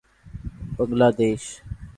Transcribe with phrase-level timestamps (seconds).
[0.75, 1.43] بنگلہ دیش